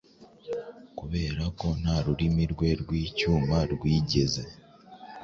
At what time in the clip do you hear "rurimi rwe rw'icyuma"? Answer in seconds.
2.05-3.57